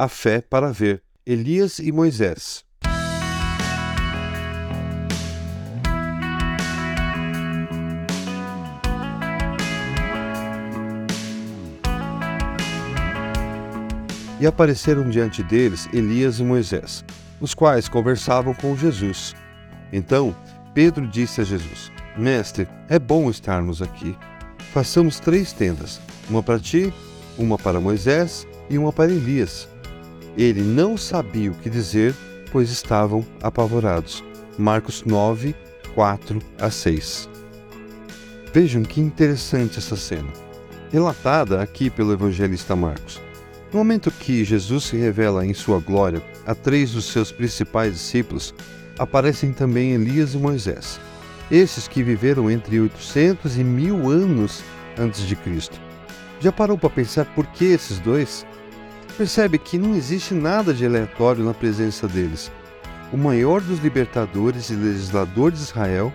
a 0.00 0.08
fé 0.08 0.40
para 0.40 0.72
ver 0.72 1.02
Elias 1.26 1.78
e 1.78 1.92
Moisés. 1.92 2.64
E 14.40 14.46
apareceram 14.46 15.10
diante 15.10 15.42
deles 15.42 15.86
Elias 15.92 16.38
e 16.38 16.44
Moisés, 16.44 17.04
os 17.38 17.52
quais 17.52 17.86
conversavam 17.86 18.54
com 18.54 18.74
Jesus. 18.74 19.36
Então 19.92 20.34
Pedro 20.72 21.06
disse 21.06 21.42
a 21.42 21.44
Jesus: 21.44 21.92
Mestre, 22.16 22.66
é 22.88 22.98
bom 22.98 23.28
estarmos 23.28 23.82
aqui. 23.82 24.16
Façamos 24.72 25.20
três 25.20 25.52
tendas: 25.52 26.00
uma 26.30 26.42
para 26.42 26.58
ti, 26.58 26.90
uma 27.36 27.58
para 27.58 27.78
Moisés 27.78 28.46
e 28.70 28.78
uma 28.78 28.94
para 28.94 29.12
Elias. 29.12 29.68
Ele 30.36 30.62
não 30.62 30.96
sabia 30.96 31.50
o 31.50 31.54
que 31.54 31.68
dizer, 31.68 32.14
pois 32.50 32.70
estavam 32.70 33.24
apavorados. 33.42 34.24
Marcos 34.58 35.04
9, 35.04 35.54
4 35.94 36.40
a 36.58 36.70
6. 36.70 37.28
Vejam 38.52 38.82
que 38.82 39.00
interessante 39.00 39.78
essa 39.78 39.96
cena, 39.96 40.28
relatada 40.92 41.62
aqui 41.62 41.88
pelo 41.88 42.12
evangelista 42.12 42.74
Marcos. 42.74 43.20
No 43.72 43.78
momento 43.78 44.10
que 44.10 44.44
Jesus 44.44 44.84
se 44.84 44.96
revela 44.96 45.46
em 45.46 45.54
sua 45.54 45.78
glória 45.78 46.20
a 46.44 46.54
três 46.54 46.90
dos 46.90 47.04
seus 47.04 47.30
principais 47.30 47.92
discípulos, 47.92 48.52
aparecem 48.98 49.52
também 49.52 49.92
Elias 49.92 50.34
e 50.34 50.38
Moisés, 50.38 51.00
esses 51.50 51.86
que 51.86 52.02
viveram 52.02 52.50
entre 52.50 52.80
800 52.80 53.56
e 53.56 53.62
mil 53.62 54.10
anos 54.10 54.62
antes 54.98 55.24
de 55.26 55.36
Cristo. 55.36 55.80
Já 56.40 56.50
parou 56.50 56.76
para 56.76 56.90
pensar 56.90 57.26
por 57.26 57.46
que 57.46 57.66
esses 57.66 58.00
dois? 58.00 58.44
Percebe 59.20 59.58
que 59.58 59.76
não 59.76 59.94
existe 59.94 60.32
nada 60.32 60.72
de 60.72 60.86
aleatório 60.86 61.44
na 61.44 61.52
presença 61.52 62.08
deles. 62.08 62.50
O 63.12 63.18
maior 63.18 63.60
dos 63.60 63.78
libertadores 63.80 64.70
e 64.70 64.74
legislador 64.74 65.52
de 65.52 65.58
Israel, 65.58 66.10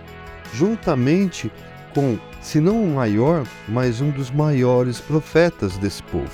juntamente 0.52 1.48
com, 1.94 2.18
se 2.42 2.58
não 2.58 2.82
o 2.82 2.96
maior, 2.96 3.46
mas 3.68 4.00
um 4.00 4.10
dos 4.10 4.28
maiores 4.28 5.00
profetas 5.00 5.78
desse 5.78 6.02
povo. 6.02 6.32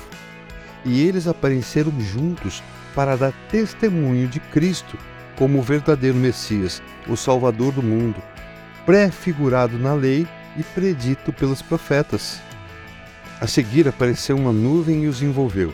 E 0.83 1.07
eles 1.07 1.27
apareceram 1.27 1.93
juntos 2.01 2.63
para 2.95 3.15
dar 3.15 3.33
testemunho 3.51 4.27
de 4.27 4.39
Cristo 4.39 4.97
como 5.37 5.59
o 5.59 5.61
verdadeiro 5.61 6.17
Messias, 6.17 6.81
o 7.07 7.15
Salvador 7.15 7.71
do 7.71 7.83
mundo, 7.83 8.19
pré-figurado 8.83 9.77
na 9.77 9.93
lei 9.93 10.27
e 10.57 10.63
predito 10.63 11.31
pelos 11.31 11.61
profetas. 11.61 12.41
A 13.39 13.45
seguir 13.45 13.87
apareceu 13.87 14.35
uma 14.35 14.51
nuvem 14.51 15.03
e 15.03 15.07
os 15.07 15.21
envolveu, 15.21 15.71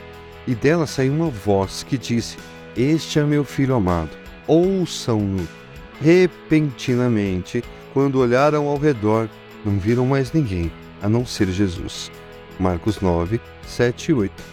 e 0.50 0.56
dela 0.56 0.88
saiu 0.88 1.14
uma 1.14 1.30
voz 1.30 1.84
que 1.84 1.96
disse: 1.96 2.36
Este 2.76 3.20
é 3.20 3.24
meu 3.24 3.44
filho 3.44 3.76
amado, 3.76 4.10
ouçam-no. 4.48 5.48
Repentinamente, 6.02 7.64
quando 7.94 8.20
olharam 8.20 8.68
ao 8.68 8.78
redor, 8.78 9.30
não 9.64 9.78
viram 9.78 10.08
mais 10.08 10.34
ninguém, 10.34 10.72
a 11.04 11.08
não 11.08 11.24
ser 11.24 11.50
Jesus. 11.50 12.12
Marcos 12.60 13.00
9, 13.00 13.40
7 13.68 14.10
e 14.10 14.14
8. 14.14 14.44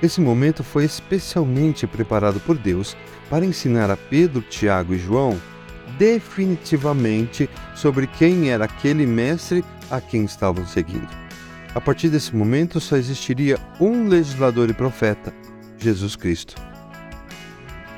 Esse 0.00 0.20
momento 0.20 0.62
foi 0.62 0.84
especialmente 0.84 1.88
preparado 1.88 2.38
por 2.38 2.56
Deus 2.56 2.96
para 3.28 3.44
ensinar 3.44 3.90
a 3.90 3.96
Pedro, 3.96 4.42
Tiago 4.42 4.94
e 4.94 4.98
João 4.98 5.36
definitivamente 5.98 7.50
sobre 7.74 8.06
quem 8.06 8.50
era 8.50 8.64
aquele 8.66 9.06
mestre 9.06 9.64
a 9.90 10.00
quem 10.00 10.24
estavam 10.24 10.64
seguindo. 10.66 11.08
A 11.74 11.80
partir 11.80 12.08
desse 12.10 12.36
momento 12.36 12.80
só 12.80 12.96
existiria 12.96 13.58
um 13.80 14.06
legislador 14.06 14.68
e 14.68 14.74
profeta, 14.74 15.32
Jesus 15.78 16.16
Cristo. 16.16 16.54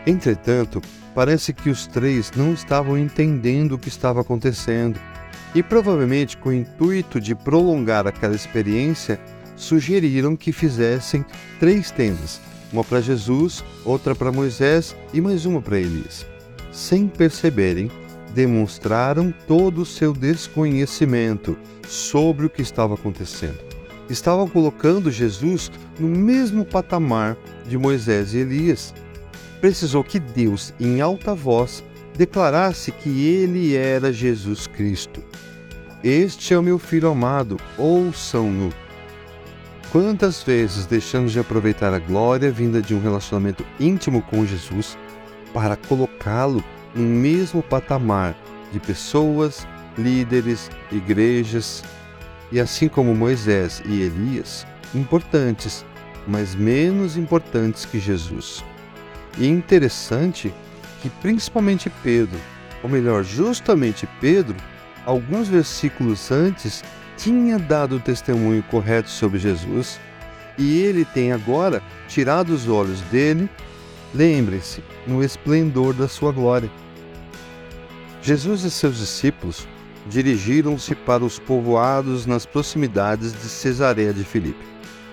Entretanto, 0.07 0.81
parece 1.15 1.53
que 1.53 1.71
os 1.71 1.87
três 1.87 2.31
não 2.37 2.53
estavam 2.53 2.97
entendendo 2.97 3.73
o 3.73 3.79
que 3.79 3.89
estava 3.89 4.21
acontecendo 4.21 5.01
e 5.55 5.63
provavelmente 5.63 6.37
com 6.37 6.51
o 6.51 6.55
intuito 6.55 7.21
de 7.21 7.35
prolongar 7.35 8.07
aquela 8.07 8.35
experiência, 8.35 9.21
sugeriram 9.57 10.37
que 10.37 10.53
fizessem 10.53 11.25
três 11.61 11.91
tendas, 11.91 12.41
uma 12.73 12.83
para 12.83 13.01
Jesus, 13.01 13.65
outra 13.85 14.15
para 14.15 14.33
Moisés 14.33 14.97
e 15.13 15.21
mais 15.21 15.47
uma 15.47 15.63
para 15.63 15.79
Elias. 15.79 16.27
Sem 16.73 17.07
perceberem, 17.07 17.89
demonstraram 18.35 19.33
todo 19.47 19.83
o 19.83 19.87
seu 19.87 20.13
desconhecimento 20.13 21.57
sobre 21.87 22.47
o 22.47 22.51
que 22.51 22.63
estava 22.63 22.95
acontecendo. 22.95 23.59
Estavam 24.11 24.49
colocando 24.49 25.11
Jesus 25.11 25.71
no 25.99 26.09
mesmo 26.09 26.65
patamar 26.65 27.37
de 27.67 27.79
Moisés 27.79 28.35
e 28.35 28.39
Elias. 28.39 28.93
Precisou 29.61 30.05
que 30.05 30.19
Deus, 30.19 30.75
em 30.79 31.01
alta 31.01 31.35
voz, 31.35 31.83
declarasse 32.17 32.93
que 32.93 33.27
ele 33.27 33.75
era 33.75 34.13
Jesus 34.13 34.67
Cristo. 34.67 35.23
Este 36.03 36.53
é 36.53 36.59
o 36.59 36.63
meu 36.63 36.79
filho 36.79 37.09
amado, 37.09 37.57
ouçam-no. 37.79 38.71
Quantas 39.91 40.43
vezes 40.43 40.87
deixamos 40.87 41.33
de 41.33 41.39
aproveitar 41.39 41.95
a 41.95 41.99
glória 41.99 42.51
vinda 42.51 42.83
de 42.83 42.95
um 42.95 43.01
relacionamento 43.01 43.65
íntimo 43.81 44.21
com 44.23 44.45
Jesus 44.45 44.99
para 45.55 45.77
colocá-lo 45.77 46.63
no 46.95 47.03
mesmo 47.03 47.63
patamar 47.63 48.35
de 48.73 48.79
pessoas, 48.79 49.67
líderes, 49.97 50.71
igrejas 50.91 51.83
e 52.51 52.61
assim 52.61 52.89
como 52.89 53.15
Moisés 53.15 53.83
e 53.85 54.03
Elias, 54.03 54.67
importantes, 54.95 55.85
mas 56.27 56.55
menos 56.55 57.17
importantes 57.17 57.85
que 57.85 57.99
Jesus. 57.99 58.65
E 59.39 59.47
interessante 59.49 60.53
que 61.03 61.09
principalmente 61.09 61.91
Pedro, 62.03 62.39
ou 62.83 62.89
melhor, 62.89 63.25
justamente 63.25 64.09
Pedro, 64.21 64.57
alguns 65.05 65.49
versículos 65.49 66.31
antes 66.31 66.85
tinha 67.17 67.59
dado 67.59 67.97
o 67.97 68.01
testemunho 68.01 68.63
correto 68.65 69.11
sobre 69.11 69.39
Jesus 69.39 70.01
e 70.57 70.81
ele 70.81 71.05
tem 71.05 71.33
agora 71.33 71.83
tirado 72.09 72.51
os 72.51 72.69
olhos 72.69 73.01
dele, 73.03 73.49
lembre-se, 74.15 74.83
no 75.07 75.23
esplendor 75.23 75.93
da 75.93 76.09
sua 76.09 76.33
glória. 76.33 76.71
Jesus 78.25 78.65
e 78.65 78.71
seus 78.71 78.97
discípulos 78.97 79.69
dirigiram-se 80.07 80.95
para 80.95 81.23
os 81.23 81.39
povoados 81.39 82.25
nas 82.25 82.47
proximidades 82.47 83.35
de 83.35 83.47
Cesareia 83.51 84.15
de 84.15 84.25
Filipe. 84.25 84.65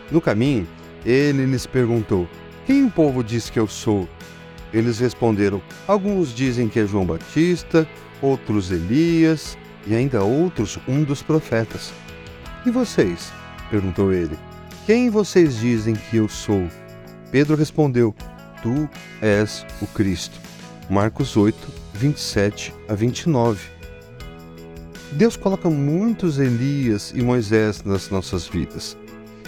No 0.09 0.21
caminho, 0.21 0.65
ele 1.05 1.45
lhes 1.45 1.65
perguntou: 1.65 2.25
Quem 2.65 2.85
o 2.85 2.89
povo 2.89 3.21
diz 3.21 3.49
que 3.49 3.59
eu 3.59 3.67
sou? 3.67 4.07
Eles 4.73 4.97
responderam: 4.99 5.61
Alguns 5.85 6.33
dizem 6.33 6.69
que 6.69 6.79
é 6.79 6.87
João 6.87 7.05
Batista, 7.05 7.85
outros 8.21 8.71
Elias 8.71 9.57
e 9.85 9.93
ainda 9.93 10.23
outros 10.23 10.79
um 10.87 11.03
dos 11.03 11.21
profetas. 11.21 11.91
E 12.65 12.71
vocês? 12.71 13.29
perguntou 13.69 14.13
ele. 14.13 14.39
Quem 14.85 15.09
vocês 15.09 15.57
dizem 15.57 15.95
que 15.95 16.15
eu 16.15 16.29
sou? 16.29 16.65
Pedro 17.29 17.57
respondeu: 17.57 18.15
Tu 18.63 18.89
és 19.21 19.65
o 19.81 19.87
Cristo. 19.87 20.50
Marcos 20.91 21.37
8, 21.37 21.57
27 21.93 22.75
a 22.89 22.93
29. 22.93 23.61
Deus 25.13 25.37
coloca 25.37 25.69
muitos 25.69 26.37
Elias 26.37 27.13
e 27.15 27.21
Moisés 27.21 27.81
nas 27.85 28.09
nossas 28.09 28.45
vidas. 28.45 28.97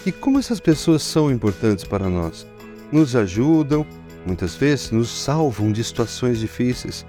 E 0.06 0.12
como 0.14 0.40
essas 0.40 0.62
pessoas 0.62 1.04
são 1.04 1.30
importantes 1.30 1.84
para 1.84 2.08
nós? 2.08 2.48
Nos 2.94 3.14
ajudam, 3.14 3.86
muitas 4.26 4.56
vezes 4.56 4.92
nos 4.92 5.10
salvam 5.10 5.74
de 5.74 5.84
situações 5.84 6.40
difíceis. 6.40 7.06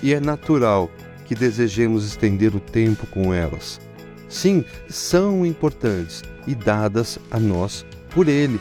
E 0.00 0.14
é 0.14 0.20
natural 0.20 0.88
que 1.26 1.34
desejemos 1.34 2.06
estender 2.06 2.54
o 2.54 2.60
tempo 2.60 3.04
com 3.08 3.34
elas. 3.34 3.80
Sim, 4.28 4.64
são 4.88 5.44
importantes 5.44 6.22
e 6.46 6.54
dadas 6.54 7.18
a 7.32 7.40
nós 7.40 7.84
por 8.10 8.28
Ele. 8.28 8.60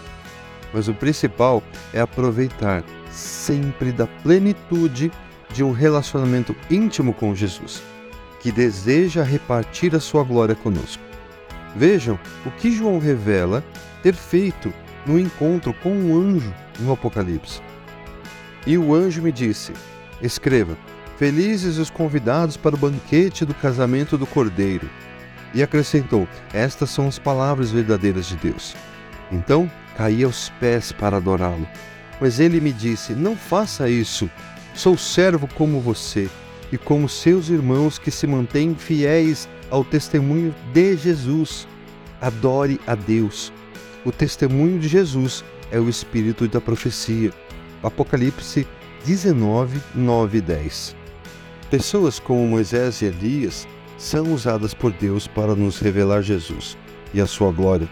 Mas 0.74 0.88
o 0.88 0.96
principal 0.96 1.62
é 1.94 2.02
aproveitar 2.02 2.84
sempre 3.12 3.92
da 3.92 4.08
plenitude 4.08 5.12
de 5.54 5.64
um 5.64 5.72
relacionamento 5.72 6.56
íntimo 6.70 7.14
com 7.14 7.36
Jesus, 7.36 7.84
que 8.40 8.52
deseja 8.52 9.24
repartir 9.24 9.96
a 9.96 10.00
sua 10.00 10.24
glória 10.24 10.56
conosco. 10.56 11.04
Vejam 11.76 12.20
o 12.46 12.52
que 12.52 12.72
João 12.72 13.00
revela 13.00 13.64
ter 14.02 14.14
feito 14.14 14.74
no 15.06 15.20
encontro 15.20 15.74
com 15.74 15.92
um 15.92 16.16
anjo 16.16 16.54
no 16.80 16.92
Apocalipse. 16.92 17.62
E 18.66 18.78
o 18.78 18.94
anjo 18.94 19.22
me 19.22 19.32
disse: 19.32 19.74
Escreva, 20.22 20.78
Felizes 21.22 21.78
os 21.78 21.92
convidados 21.92 22.58
para 22.58 22.74
o 22.74 22.80
banquete 22.80 23.46
do 23.46 23.54
casamento 23.54 24.18
do 24.18 24.26
Cordeiro. 24.26 24.90
E 25.54 25.62
acrescentou: 25.62 26.28
Estas 26.52 26.90
são 26.90 27.08
as 27.08 27.20
palavras 27.20 27.70
verdadeiras 27.70 28.26
de 28.26 28.36
Deus. 28.38 28.76
Então 29.32 29.70
caí 29.96 30.24
aos 30.24 30.50
pés 30.60 30.92
para 30.92 31.18
adorá-lo. 31.18 31.68
Mas 32.22 32.40
ele 32.40 32.62
me 32.62 32.72
disse: 32.72 33.14
Não 33.14 33.36
faça 33.36 33.90
isso. 33.90 34.30
Sou 34.76 34.96
servo 34.96 35.50
como 35.56 35.82
você 35.82 36.30
e 36.72 36.78
como 36.78 37.10
seus 37.10 37.50
irmãos 37.50 37.98
que 37.98 38.12
se 38.12 38.26
mantêm 38.28 38.76
fiéis 38.76 39.50
ao 39.72 39.84
testemunho 39.84 40.56
de 40.72 40.96
Jesus. 40.96 41.68
Adore 42.22 42.80
a 42.86 42.94
Deus. 42.94 43.52
O 44.06 44.12
testemunho 44.12 44.80
de 44.80 44.88
Jesus 44.88 45.44
é 45.72 45.80
o 45.80 45.90
espírito 45.90 46.48
da 46.48 46.62
profecia. 46.62 47.32
Apocalipse 47.82 48.68
19, 49.06 49.82
9 49.96 50.38
e 50.38 50.42
10. 50.42 50.96
Pessoas 51.72 52.20
como 52.20 52.48
Moisés 52.48 53.02
e 53.02 53.06
Elias 53.06 53.68
são 53.98 54.34
usadas 54.34 54.74
por 54.74 54.92
Deus 54.92 55.28
para 55.28 55.56
nos 55.56 55.80
revelar 55.80 56.22
Jesus 56.22 56.78
e 57.14 57.20
a 57.20 57.26
sua 57.26 57.52
glória. 57.52 57.90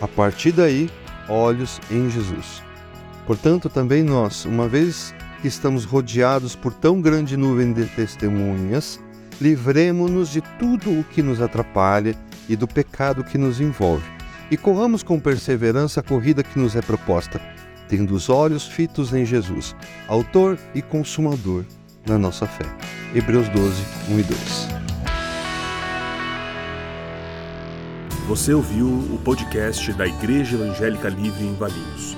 A 0.00 0.08
partir 0.08 0.52
daí, 0.52 0.90
olhos 1.28 1.80
em 1.90 2.10
Jesus. 2.10 2.67
Portanto, 3.28 3.68
também 3.68 4.02
nós, 4.02 4.46
uma 4.46 4.66
vez 4.66 5.14
que 5.42 5.48
estamos 5.48 5.84
rodeados 5.84 6.56
por 6.56 6.72
tão 6.72 6.98
grande 6.98 7.36
nuvem 7.36 7.74
de 7.74 7.84
testemunhas, 7.84 8.98
livremo-nos 9.38 10.30
de 10.30 10.40
tudo 10.58 10.98
o 10.98 11.04
que 11.04 11.22
nos 11.22 11.42
atrapalha 11.42 12.16
e 12.48 12.56
do 12.56 12.66
pecado 12.66 13.22
que 13.22 13.36
nos 13.36 13.60
envolve, 13.60 14.10
e 14.50 14.56
corramos 14.56 15.02
com 15.02 15.20
perseverança 15.20 16.00
a 16.00 16.02
corrida 16.02 16.42
que 16.42 16.58
nos 16.58 16.74
é 16.74 16.80
proposta, 16.80 17.38
tendo 17.86 18.14
os 18.14 18.30
olhos 18.30 18.66
fitos 18.66 19.12
em 19.12 19.26
Jesus, 19.26 19.76
autor 20.08 20.58
e 20.74 20.80
consumador 20.80 21.66
da 22.06 22.16
nossa 22.16 22.46
fé. 22.46 22.64
Hebreus 23.14 23.46
12, 23.50 23.84
1 24.08 24.20
e 24.20 24.22
2. 24.22 24.68
Você 28.26 28.54
ouviu 28.54 28.86
o 28.86 29.20
podcast 29.22 29.92
da 29.92 30.06
Igreja 30.06 30.56
Evangélica 30.56 31.10
Livre 31.10 31.44
em 31.44 31.54
Valinhos. 31.54 32.17